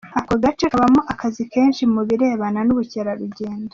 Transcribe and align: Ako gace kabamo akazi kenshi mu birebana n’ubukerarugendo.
Ako 0.19 0.33
gace 0.43 0.65
kabamo 0.71 1.01
akazi 1.13 1.43
kenshi 1.53 1.83
mu 1.93 2.01
birebana 2.07 2.59
n’ubukerarugendo. 2.63 3.69